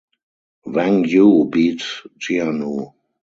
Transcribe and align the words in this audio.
Wang 0.73 1.03
Yue 1.13 1.45
beat 1.51 1.83
Jianu. 2.19 2.75